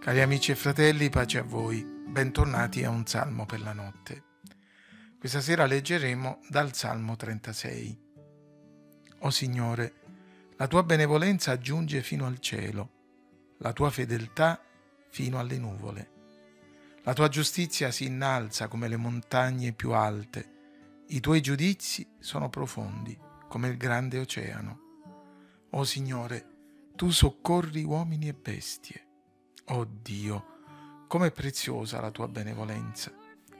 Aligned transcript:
Cari 0.00 0.22
amici 0.22 0.52
e 0.52 0.54
fratelli, 0.54 1.10
pace 1.10 1.38
a 1.38 1.42
voi, 1.42 1.82
bentornati 1.82 2.84
a 2.84 2.88
un 2.88 3.04
salmo 3.04 3.44
per 3.46 3.60
la 3.60 3.72
notte. 3.72 4.22
Questa 5.18 5.40
sera 5.40 5.66
leggeremo 5.66 6.38
dal 6.48 6.72
Salmo 6.72 7.16
36. 7.16 8.00
O 9.18 9.30
Signore, 9.30 9.94
la 10.56 10.68
tua 10.68 10.84
benevolenza 10.84 11.58
giunge 11.58 12.00
fino 12.02 12.26
al 12.26 12.38
cielo, 12.38 12.90
la 13.58 13.72
tua 13.72 13.90
fedeltà 13.90 14.62
fino 15.10 15.40
alle 15.40 15.58
nuvole. 15.58 16.10
La 17.02 17.12
tua 17.12 17.28
giustizia 17.28 17.90
si 17.90 18.06
innalza 18.06 18.68
come 18.68 18.86
le 18.86 18.96
montagne 18.96 19.72
più 19.72 19.90
alte, 19.92 21.04
i 21.08 21.20
tuoi 21.20 21.40
giudizi 21.40 22.06
sono 22.20 22.48
profondi 22.48 23.18
come 23.48 23.68
il 23.68 23.76
grande 23.76 24.18
oceano. 24.18 24.80
O 25.70 25.84
Signore, 25.84 26.46
tu 26.94 27.10
soccorri 27.10 27.82
uomini 27.82 28.28
e 28.28 28.32
bestie. 28.32 29.07
Oh 29.70 29.84
Dio, 29.84 31.04
com'è 31.08 31.30
preziosa 31.30 32.00
la 32.00 32.10
tua 32.10 32.26
benevolenza. 32.26 33.12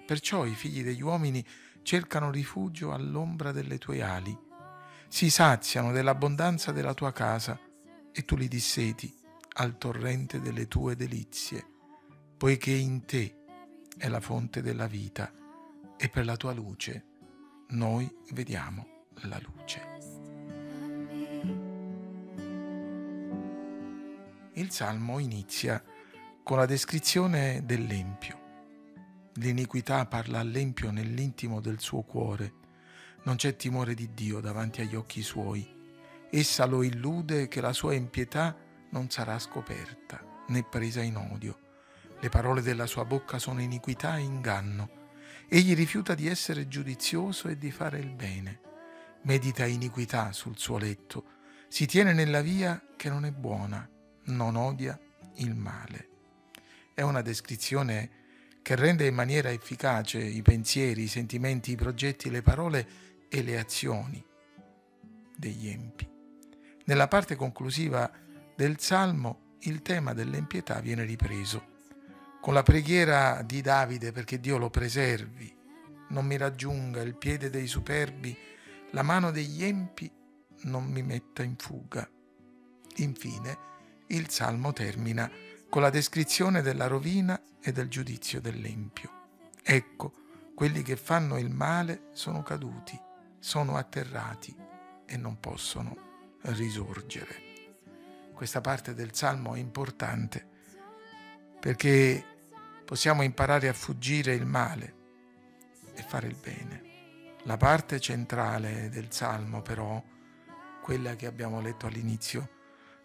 Perciò 0.07 0.47
i 0.47 0.55
figli 0.55 0.83
degli 0.83 1.03
uomini 1.03 1.45
cercano 1.83 2.30
rifugio 2.30 2.95
all'ombra 2.95 3.53
delle 3.53 3.77
tue 3.77 4.03
ali. 4.03 4.37
Si 5.07 5.29
saziano 5.29 5.93
dell'abbondanza 5.93 6.73
della 6.73 6.95
tua 6.95 7.13
casa 7.13 7.61
e 8.11 8.25
tu 8.25 8.37
li 8.37 8.49
disseti 8.49 9.15
al 9.57 9.77
torrente 9.77 10.41
delle 10.41 10.66
tue 10.66 10.97
delizie, 10.97 11.66
poiché 12.38 12.71
in 12.71 13.05
te 13.05 13.45
è 13.99 14.09
la 14.09 14.21
fonte 14.21 14.63
della 14.63 14.87
vita 14.87 15.30
e 15.99 16.09
per 16.09 16.25
la 16.25 16.37
tua 16.37 16.55
luce 16.55 17.05
noi 17.69 18.11
vediamo 18.30 19.05
la 19.23 19.38
luce. 19.43 19.97
Il 24.54 24.71
salmo 24.71 25.19
inizia 25.19 25.82
con 26.49 26.57
la 26.57 26.65
descrizione 26.65 27.60
dell'Empio. 27.66 28.38
L'iniquità 29.35 30.07
parla 30.07 30.38
all'Empio 30.38 30.91
nell'intimo 30.91 31.60
del 31.60 31.79
suo 31.79 32.01
cuore. 32.01 32.54
Non 33.24 33.37
c'è 33.37 33.54
timore 33.54 33.93
di 33.93 34.15
Dio 34.15 34.41
davanti 34.41 34.80
agli 34.80 34.96
occhi 34.96 35.21
suoi. 35.21 35.71
Essa 36.30 36.65
lo 36.65 36.82
illude 36.82 37.49
che 37.49 37.60
la 37.60 37.74
sua 37.74 37.93
impietà 37.93 38.57
non 38.93 39.10
sarà 39.10 39.38
scoperta 39.38 40.24
né 40.46 40.63
presa 40.63 41.02
in 41.02 41.16
odio. 41.19 41.59
Le 42.19 42.30
parole 42.30 42.63
della 42.63 42.87
sua 42.87 43.04
bocca 43.04 43.38
sono 43.38 43.60
iniquità 43.60 44.16
e 44.16 44.23
inganno. 44.23 44.88
Egli 45.51 45.74
rifiuta 45.74 46.15
di 46.15 46.29
essere 46.29 46.66
giudizioso 46.66 47.49
e 47.49 47.59
di 47.59 47.71
fare 47.71 47.99
il 47.99 48.15
bene. 48.15 48.60
Medita 49.24 49.66
iniquità 49.66 50.32
sul 50.32 50.57
suo 50.57 50.79
letto. 50.79 51.24
Si 51.69 51.85
tiene 51.85 52.15
nella 52.15 52.41
via 52.41 52.82
che 52.96 53.10
non 53.10 53.26
è 53.26 53.32
buona. 53.32 53.87
Non 54.29 54.57
odia 54.57 54.99
il 55.35 55.54
male 55.54 56.07
è 56.99 57.02
una 57.02 57.23
descrizione 57.23 58.10
che 58.60 58.74
rende 58.74 59.07
in 59.07 59.15
maniera 59.15 59.52
efficace 59.52 60.18
i 60.18 60.43
pensieri, 60.43 61.02
i 61.02 61.07
sentimenti, 61.07 61.71
i 61.71 61.77
progetti, 61.77 62.29
le 62.29 62.43
parole 62.43 62.88
e 63.29 63.41
le 63.45 63.57
azioni 63.57 64.21
degli 65.37 65.69
empi. 65.69 66.10
Nella 66.87 67.06
parte 67.06 67.37
conclusiva 67.37 68.10
del 68.56 68.81
Salmo 68.81 69.54
il 69.60 69.81
tema 69.81 70.12
dell'empietà 70.12 70.81
viene 70.81 71.04
ripreso 71.04 71.76
con 72.41 72.53
la 72.53 72.65
preghiera 72.65 73.43
di 73.43 73.60
Davide 73.60 74.10
perché 74.10 74.41
Dio 74.41 74.59
lo 74.59 74.69
preservi, 74.69 75.56
non 76.09 76.26
mi 76.26 76.37
raggiunga 76.37 77.00
il 77.00 77.16
piede 77.16 77.49
dei 77.49 77.69
superbi, 77.69 78.37
la 78.91 79.03
mano 79.03 79.31
degli 79.31 79.62
empi 79.62 80.10
non 80.62 80.82
mi 80.82 81.04
metta 81.04 81.44
in 81.44 81.54
fuga. 81.56 82.10
Infine, 82.97 83.59
il 84.09 84.28
Salmo 84.31 84.72
termina 84.72 85.31
con 85.69 85.83
la 85.83 85.91
descrizione 85.91 86.62
della 86.62 86.87
rovina 86.87 87.41
e 87.60 87.72
del 87.72 87.88
giudizio 87.88 88.41
dell'empio. 88.41 89.10
Ecco, 89.62 90.12
quelli 90.54 90.82
che 90.82 90.97
fanno 90.97 91.38
il 91.38 91.50
male 91.50 92.09
sono 92.12 92.42
caduti, 92.42 92.98
sono 93.38 93.76
atterrati 93.76 94.56
e 95.06 95.16
non 95.16 95.38
possono 95.38 96.37
risorgere. 96.42 97.47
Questa 98.32 98.60
parte 98.60 98.94
del 98.94 99.15
Salmo 99.15 99.54
è 99.54 99.59
importante 99.59 100.47
perché 101.60 102.25
possiamo 102.84 103.22
imparare 103.22 103.69
a 103.69 103.72
fuggire 103.72 104.34
il 104.34 104.47
male 104.47 104.94
e 105.94 106.03
fare 106.03 106.28
il 106.28 106.37
bene. 106.37 106.87
La 107.42 107.56
parte 107.56 108.00
centrale 108.00 108.88
del 108.88 109.12
Salmo 109.12 109.60
però, 109.60 110.03
quella 110.81 111.15
che 111.16 111.26
abbiamo 111.26 111.60
letto 111.60 111.87
all'inizio, 111.87 112.56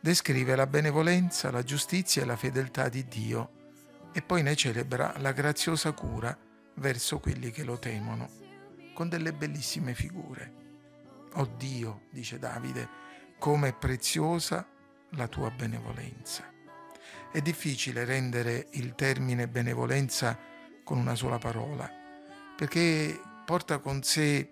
descrive 0.04 0.58
la 0.58 0.68
benevolenza, 0.68 1.50
la 1.50 1.64
giustizia 1.64 2.24
e 2.24 2.26
la 2.26 2.36
fedeltà 2.36 2.90
di 2.90 3.08
Dio 3.08 4.10
e 4.12 4.22
poi 4.22 4.44
ne 4.44 4.54
celebra 4.54 5.14
la 5.20 5.32
graziosa 5.32 5.94
cura 5.94 6.38
verso 6.74 7.20
quelli 7.20 7.52
che 7.52 7.64
lo 7.64 7.80
temono, 7.80 8.30
con 8.94 9.08
delle 9.08 9.32
bellissime 9.32 9.94
figure. 9.94 10.52
Oh 11.36 11.46
Dio, 11.58 12.02
dice 12.12 12.38
Davide, 12.38 12.86
come 13.40 13.70
è 13.70 13.74
preziosa 13.74 14.68
la 15.12 15.30
tua 15.30 15.50
benevolenza. 15.52 16.52
È 17.32 17.40
difficile 17.40 18.04
rendere 18.04 18.68
il 18.72 18.96
termine 18.96 19.48
benevolenza 19.48 20.38
con 20.84 20.98
una 20.98 21.16
sola 21.16 21.38
parola, 21.38 21.90
perché 22.58 23.18
porta 23.46 23.78
con 23.78 24.04
sé 24.04 24.50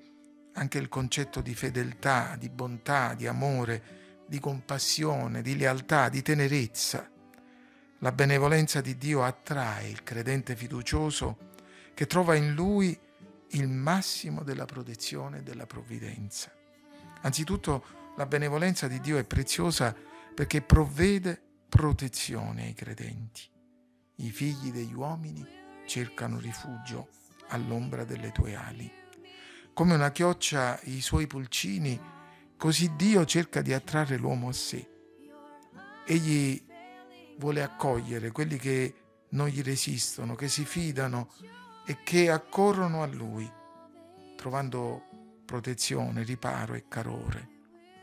anche 0.53 0.77
il 0.77 0.87
concetto 0.87 1.41
di 1.41 1.53
fedeltà, 1.53 2.37
di 2.39 2.47
bontà, 2.47 3.15
di 3.15 3.27
amore, 3.27 3.99
di 4.31 4.39
compassione, 4.39 5.41
di 5.41 5.57
lealtà, 5.57 6.07
di 6.07 6.21
tenerezza. 6.21 7.05
La 7.97 8.13
benevolenza 8.13 8.79
di 8.79 8.97
Dio 8.97 9.25
attrae 9.25 9.89
il 9.89 10.03
credente 10.03 10.55
fiducioso 10.55 11.49
che 11.93 12.07
trova 12.07 12.35
in 12.35 12.53
lui 12.53 12.97
il 13.49 13.67
massimo 13.67 14.43
della 14.43 14.63
protezione 14.63 15.39
e 15.39 15.43
della 15.43 15.65
provvidenza. 15.65 16.49
Anzitutto 17.23 18.13
la 18.15 18.25
benevolenza 18.25 18.87
di 18.87 19.01
Dio 19.01 19.17
è 19.17 19.25
preziosa 19.25 19.93
perché 20.33 20.61
provvede 20.61 21.41
protezione 21.67 22.67
ai 22.67 22.73
credenti. 22.73 23.41
I 24.15 24.29
figli 24.29 24.71
degli 24.71 24.93
uomini 24.93 25.45
cercano 25.85 26.39
rifugio 26.39 27.09
all'ombra 27.49 28.05
delle 28.05 28.31
tue 28.31 28.55
ali. 28.55 28.89
Come 29.73 29.93
una 29.93 30.11
chioccia 30.11 30.79
i 30.83 31.01
suoi 31.01 31.27
pulcini 31.27 31.99
Così 32.61 32.95
Dio 32.95 33.25
cerca 33.25 33.63
di 33.63 33.73
attrarre 33.73 34.17
l'uomo 34.17 34.49
a 34.49 34.53
sé. 34.53 34.87
Egli 36.05 36.63
vuole 37.39 37.63
accogliere 37.63 38.29
quelli 38.29 38.57
che 38.57 38.93
non 39.29 39.47
gli 39.47 39.63
resistono, 39.63 40.35
che 40.35 40.47
si 40.47 40.63
fidano 40.63 41.33
e 41.87 42.03
che 42.03 42.29
accorrono 42.29 43.01
a 43.01 43.07
Lui, 43.07 43.51
trovando 44.35 45.41
protezione, 45.43 46.21
riparo 46.21 46.75
e 46.75 46.85
calore. 46.87 47.49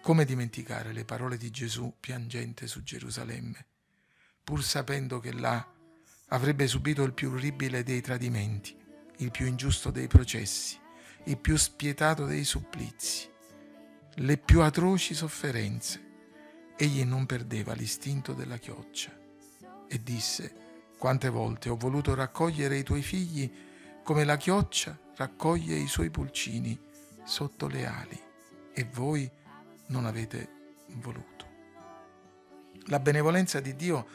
Come 0.03 0.25
dimenticare 0.25 0.93
le 0.93 1.05
parole 1.05 1.37
di 1.37 1.51
Gesù 1.51 1.95
piangente 2.01 2.67
su 2.67 2.83
Gerusalemme, 2.83 3.65
pur 4.43 4.65
sapendo 4.65 5.21
che 5.21 5.33
là 5.35 5.65
avrebbe 6.31 6.67
subito 6.67 7.05
il 7.05 7.13
più 7.13 7.31
orribile 7.31 7.85
dei 7.85 8.01
tradimenti, 8.01 8.77
il 9.19 9.31
più 9.31 9.47
ingiusto 9.47 9.93
dei 9.93 10.09
processi, 10.09 10.77
il 11.27 11.39
più 11.39 11.57
spietato 11.57 12.27
dei 12.27 12.43
supplizi 12.43 13.37
le 14.21 14.37
più 14.37 14.63
atroci 14.63 15.15
sofferenze. 15.15 16.07
Egli 16.77 17.05
non 17.05 17.27
perdeva 17.27 17.73
l'istinto 17.73 18.33
della 18.33 18.57
chioccia 18.57 19.17
e 19.87 20.03
disse, 20.03 20.67
quante 20.99 21.29
volte 21.29 21.69
ho 21.69 21.77
voluto 21.77 22.15
raccogliere 22.15 22.79
i 22.79 22.83
tuoi 22.83 23.03
figli 23.03 23.51
come 24.03 24.25
la 24.25 24.37
chioccia 24.37 24.99
raccoglie 25.17 25.77
i 25.77 25.87
suoi 25.87 26.11
pulcini 26.11 26.79
sotto 27.25 27.69
le 27.69 27.87
ali 27.87 28.21
e 28.73 28.85
voi 28.93 29.31
non 29.87 30.05
avete 30.05 30.49
voluto. 30.95 31.47
La 32.87 32.99
benevolenza 32.99 33.61
di 33.61 33.77
Dio 33.77 34.07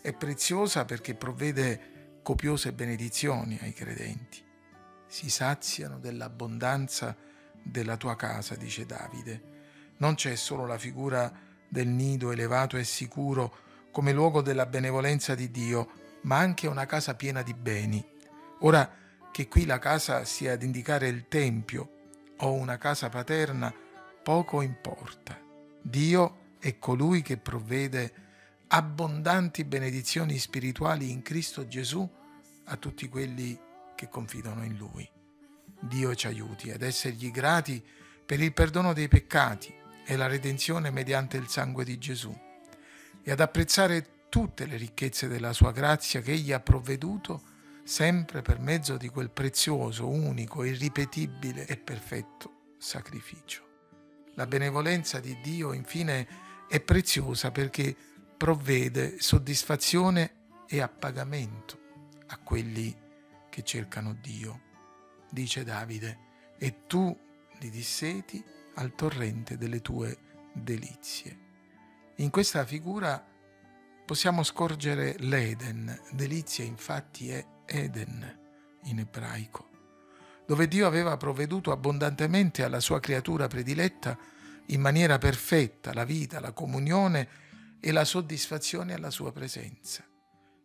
è 0.00 0.12
preziosa 0.12 0.84
perché 0.84 1.14
provvede 1.14 2.18
copiose 2.22 2.72
benedizioni 2.72 3.58
ai 3.60 3.72
credenti. 3.72 4.42
Si 5.06 5.30
saziano 5.30 5.98
dell'abbondanza 5.98 7.16
della 7.62 7.96
tua 7.96 8.16
casa, 8.16 8.56
dice 8.56 8.86
Davide 8.86 9.50
non 10.02 10.16
c'è 10.16 10.34
solo 10.34 10.66
la 10.66 10.78
figura 10.78 11.32
del 11.68 11.86
nido 11.86 12.32
elevato 12.32 12.76
e 12.76 12.82
sicuro 12.82 13.54
come 13.92 14.12
luogo 14.12 14.42
della 14.42 14.66
benevolenza 14.66 15.36
di 15.36 15.48
Dio, 15.52 16.18
ma 16.22 16.38
anche 16.38 16.66
una 16.66 16.86
casa 16.86 17.14
piena 17.14 17.42
di 17.42 17.54
beni. 17.54 18.04
Ora 18.60 18.90
che 19.30 19.46
qui 19.46 19.64
la 19.64 19.78
casa 19.78 20.24
sia 20.24 20.54
ad 20.54 20.62
indicare 20.64 21.06
il 21.06 21.28
Tempio 21.28 21.90
o 22.38 22.52
una 22.52 22.78
casa 22.78 23.10
paterna, 23.10 23.72
poco 24.24 24.60
importa. 24.60 25.38
Dio 25.80 26.56
è 26.58 26.78
colui 26.80 27.22
che 27.22 27.36
provvede 27.36 28.12
abbondanti 28.68 29.62
benedizioni 29.62 30.36
spirituali 30.38 31.12
in 31.12 31.22
Cristo 31.22 31.68
Gesù 31.68 32.08
a 32.64 32.76
tutti 32.76 33.08
quelli 33.08 33.56
che 33.94 34.08
confidano 34.08 34.64
in 34.64 34.76
Lui. 34.76 35.08
Dio 35.78 36.12
ci 36.16 36.26
aiuti 36.26 36.72
ad 36.72 36.82
essergli 36.82 37.30
grati 37.30 37.84
per 38.26 38.40
il 38.40 38.52
perdono 38.52 38.92
dei 38.92 39.06
peccati 39.06 39.80
e 40.04 40.16
la 40.16 40.26
redenzione 40.26 40.90
mediante 40.90 41.36
il 41.36 41.48
sangue 41.48 41.84
di 41.84 41.98
Gesù 41.98 42.36
e 43.22 43.30
ad 43.30 43.40
apprezzare 43.40 44.26
tutte 44.28 44.66
le 44.66 44.76
ricchezze 44.76 45.28
della 45.28 45.52
sua 45.52 45.72
grazia 45.72 46.20
che 46.20 46.32
egli 46.32 46.52
ha 46.52 46.60
provveduto 46.60 47.50
sempre 47.84 48.42
per 48.42 48.58
mezzo 48.60 48.96
di 48.96 49.08
quel 49.08 49.30
prezioso, 49.30 50.08
unico, 50.08 50.64
irripetibile 50.64 51.66
e 51.66 51.76
perfetto 51.76 52.74
sacrificio. 52.78 53.70
La 54.34 54.46
benevolenza 54.46 55.20
di 55.20 55.38
Dio, 55.42 55.72
infine, 55.72 56.26
è 56.68 56.80
preziosa 56.80 57.50
perché 57.50 57.94
provvede 58.36 59.20
soddisfazione 59.20 60.64
e 60.66 60.80
appagamento 60.80 61.78
a 62.28 62.38
quelli 62.38 62.96
che 63.50 63.62
cercano 63.62 64.16
Dio. 64.20 64.70
Dice 65.30 65.64
Davide, 65.64 66.18
e 66.58 66.86
tu 66.86 67.16
li 67.58 67.70
disseti 67.70 68.42
al 68.74 68.94
torrente 68.94 69.56
delle 69.56 69.80
tue 69.80 70.18
delizie. 70.52 71.38
In 72.16 72.30
questa 72.30 72.64
figura 72.64 73.24
possiamo 74.04 74.42
scorgere 74.42 75.16
l'Eden, 75.18 76.00
delizia 76.10 76.64
infatti 76.64 77.30
è 77.30 77.44
Eden 77.64 78.38
in 78.84 78.98
ebraico, 78.98 79.68
dove 80.46 80.68
Dio 80.68 80.86
aveva 80.86 81.16
provveduto 81.16 81.72
abbondantemente 81.72 82.64
alla 82.64 82.80
sua 82.80 83.00
creatura 83.00 83.46
prediletta 83.46 84.18
in 84.66 84.80
maniera 84.80 85.18
perfetta 85.18 85.92
la 85.92 86.04
vita, 86.04 86.40
la 86.40 86.52
comunione 86.52 87.28
e 87.80 87.92
la 87.92 88.04
soddisfazione 88.04 88.94
alla 88.94 89.10
sua 89.10 89.32
presenza. 89.32 90.04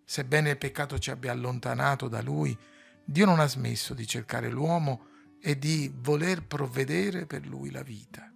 Sebbene 0.03 0.51
il 0.51 0.57
peccato 0.57 0.99
ci 0.99 1.11
abbia 1.11 1.31
allontanato 1.31 2.07
da 2.07 2.21
Lui, 2.21 2.57
Dio 3.03 3.25
non 3.25 3.39
ha 3.39 3.47
smesso 3.47 3.93
di 3.93 4.05
cercare 4.05 4.49
l'uomo 4.49 5.07
e 5.39 5.57
di 5.57 5.91
voler 5.95 6.45
provvedere 6.45 7.25
per 7.25 7.45
lui 7.45 7.71
la 7.71 7.83
vita. 7.83 8.31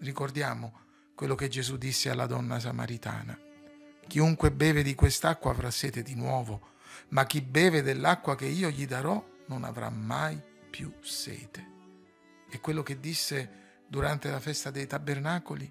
Ricordiamo 0.00 0.80
quello 1.14 1.34
che 1.34 1.48
Gesù 1.48 1.76
disse 1.76 2.10
alla 2.10 2.26
donna 2.26 2.60
samaritana. 2.60 3.38
Chiunque 4.06 4.52
beve 4.52 4.82
di 4.82 4.94
quest'acqua 4.94 5.50
avrà 5.50 5.70
sete 5.70 6.02
di 6.02 6.14
nuovo, 6.14 6.70
ma 7.08 7.26
chi 7.26 7.40
beve 7.40 7.82
dell'acqua 7.82 8.36
che 8.36 8.46
io 8.46 8.70
gli 8.70 8.86
darò 8.86 9.22
non 9.46 9.64
avrà 9.64 9.90
mai 9.90 10.40
più 10.70 10.92
sete. 11.00 11.66
E 12.48 12.60
quello 12.60 12.82
che 12.82 13.00
disse 13.00 13.82
durante 13.86 14.30
la 14.30 14.40
festa 14.40 14.70
dei 14.70 14.86
tabernacoli, 14.86 15.70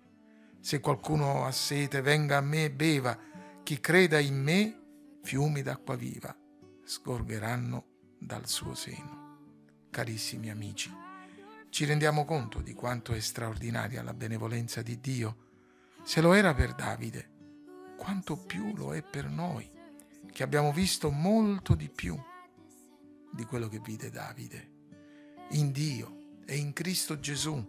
se 0.59 0.79
qualcuno 0.79 1.45
ha 1.45 1.51
sete 1.51 2.01
venga 2.01 2.37
a 2.37 2.41
me 2.41 2.65
e 2.65 2.71
beva, 2.71 3.17
chi 3.63 3.79
creda 3.79 4.19
in 4.19 4.41
me, 4.41 4.79
fiumi 5.23 5.61
d'acqua 5.61 5.95
viva 5.95 6.35
sgorgeranno 6.83 7.85
dal 8.19 8.47
suo 8.47 8.73
seno. 8.73 9.26
Carissimi 9.89 10.49
amici, 10.49 10.93
ci 11.69 11.85
rendiamo 11.85 12.25
conto 12.25 12.61
di 12.61 12.73
quanto 12.73 13.13
è 13.13 13.19
straordinaria 13.19 14.03
la 14.03 14.13
benevolenza 14.13 14.81
di 14.81 14.99
Dio? 14.99 15.45
Se 16.03 16.21
lo 16.21 16.33
era 16.33 16.53
per 16.53 16.73
Davide, 16.73 17.29
quanto 17.97 18.37
più 18.37 18.75
lo 18.75 18.93
è 18.93 19.01
per 19.01 19.27
noi, 19.27 19.69
che 20.31 20.43
abbiamo 20.43 20.71
visto 20.71 21.09
molto 21.09 21.75
di 21.75 21.89
più 21.89 22.17
di 23.31 23.43
quello 23.45 23.67
che 23.67 23.79
vide 23.79 24.09
Davide. 24.09 24.71
In 25.51 25.71
Dio 25.71 26.39
e 26.45 26.55
in 26.57 26.73
Cristo 26.73 27.19
Gesù, 27.19 27.63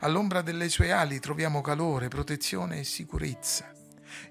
all'ombra 0.00 0.40
delle 0.42 0.68
sue 0.68 0.92
ali 0.92 1.20
troviamo 1.20 1.60
calore, 1.60 2.08
protezione 2.08 2.80
e 2.80 2.84
sicurezza. 2.84 3.72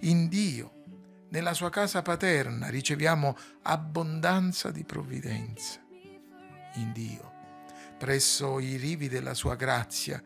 In 0.02 0.28
Dio 0.28 0.84
nella 1.30 1.54
sua 1.54 1.70
casa 1.70 2.02
paterna 2.02 2.70
riceviamo 2.70 3.38
abbondanza 3.64 4.72
di 4.72 4.84
provvidenza. 4.84 5.80
In 6.76 6.92
Dio, 6.92 7.32
presso 7.98 8.60
i 8.60 8.76
rivi 8.76 9.08
della 9.10 9.34
sua 9.34 9.56
grazia, 9.56 10.22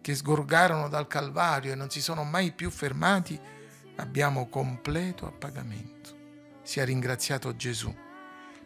che 0.00 0.14
sgorgarono 0.14 0.88
dal 0.88 1.06
Calvario 1.06 1.72
e 1.72 1.74
non 1.74 1.90
si 1.90 2.00
sono 2.00 2.24
mai 2.24 2.52
più 2.52 2.70
fermati, 2.70 3.38
abbiamo 3.96 4.48
completo 4.48 5.26
appagamento. 5.26 6.16
Sia 6.62 6.84
ringraziato 6.84 7.54
Gesù 7.56 7.94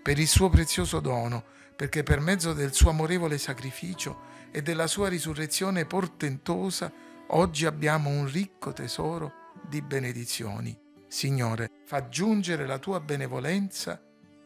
per 0.02 0.18
il 0.18 0.28
suo 0.28 0.48
prezioso 0.48 1.00
dono, 1.00 1.44
perché 1.74 2.02
per 2.02 2.20
mezzo 2.20 2.52
del 2.52 2.72
suo 2.72 2.90
amorevole 2.90 3.38
sacrificio 3.38 4.34
e 4.52 4.62
della 4.62 4.86
sua 4.86 5.08
risurrezione 5.08 5.84
portentosa, 5.84 6.92
oggi 7.28 7.66
abbiamo 7.66 8.08
un 8.08 8.30
ricco 8.30 8.72
tesoro 8.72 9.32
di 9.68 9.82
benedizioni 9.82 10.84
Signore, 11.08 11.70
fa 11.84 12.08
giungere 12.08 12.66
la 12.66 12.78
tua 12.78 13.00
benevolenza 13.00 14.00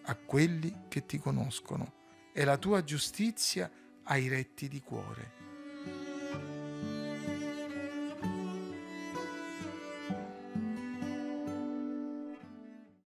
a 0.05 0.15
quelli 0.15 0.85
che 0.89 1.07
ti 1.07 1.19
conoscono 1.19 2.00
e 2.33 2.45
la 2.45 2.57
tua 2.57 2.83
giustizia 2.85 3.71
ai 4.05 4.29
retti 4.29 4.69
di 4.69 4.81
cuore. 4.81 5.50